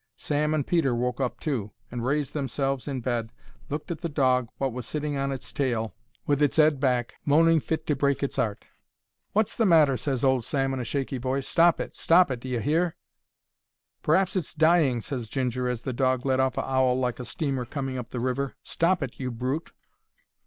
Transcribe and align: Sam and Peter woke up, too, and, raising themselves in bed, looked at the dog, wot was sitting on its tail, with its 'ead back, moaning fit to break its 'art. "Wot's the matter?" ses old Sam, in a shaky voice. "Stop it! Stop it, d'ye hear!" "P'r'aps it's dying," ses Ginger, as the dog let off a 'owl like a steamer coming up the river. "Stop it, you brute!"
Sam 0.17 0.55
and 0.55 0.65
Peter 0.65 0.95
woke 0.95 1.21
up, 1.21 1.39
too, 1.39 1.73
and, 1.91 2.03
raising 2.03 2.33
themselves 2.33 2.87
in 2.87 3.01
bed, 3.01 3.31
looked 3.69 3.91
at 3.91 4.01
the 4.01 4.09
dog, 4.09 4.49
wot 4.57 4.73
was 4.73 4.87
sitting 4.87 5.15
on 5.15 5.31
its 5.31 5.53
tail, 5.53 5.93
with 6.25 6.41
its 6.41 6.57
'ead 6.57 6.79
back, 6.79 7.13
moaning 7.23 7.59
fit 7.59 7.85
to 7.85 7.95
break 7.95 8.23
its 8.23 8.39
'art. 8.39 8.67
"Wot's 9.35 9.55
the 9.55 9.63
matter?" 9.63 9.97
ses 9.97 10.23
old 10.23 10.43
Sam, 10.43 10.73
in 10.73 10.79
a 10.79 10.83
shaky 10.83 11.19
voice. 11.19 11.47
"Stop 11.47 11.79
it! 11.79 11.95
Stop 11.95 12.31
it, 12.31 12.39
d'ye 12.39 12.59
hear!" 12.61 12.95
"P'r'aps 14.01 14.35
it's 14.35 14.55
dying," 14.55 15.01
ses 15.01 15.27
Ginger, 15.27 15.69
as 15.69 15.83
the 15.83 15.93
dog 15.93 16.25
let 16.25 16.39
off 16.39 16.57
a 16.57 16.65
'owl 16.67 16.97
like 16.97 17.19
a 17.19 17.23
steamer 17.23 17.65
coming 17.65 17.99
up 17.99 18.09
the 18.09 18.19
river. 18.19 18.55
"Stop 18.63 19.03
it, 19.03 19.19
you 19.19 19.29
brute!" 19.29 19.71